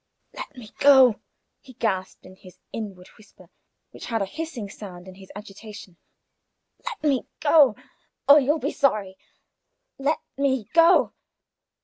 "Let 0.33 0.55
me 0.57 0.71
go," 0.79 1.21
he 1.59 1.73
gasped, 1.73 2.25
in 2.25 2.35
his 2.35 2.57
inward 2.73 3.07
whisper, 3.19 3.51
which 3.91 4.07
had 4.07 4.23
a 4.23 4.25
hissing 4.25 4.67
sound 4.67 5.07
in 5.07 5.13
his 5.13 5.31
agitation; 5.35 5.95
"let 6.83 7.03
me 7.03 7.27
go, 7.39 7.75
or 8.27 8.39
you'll 8.39 8.57
be 8.57 8.71
sorry; 8.71 9.19
let 9.99 10.17
me 10.37 10.63
go!" 10.73 11.13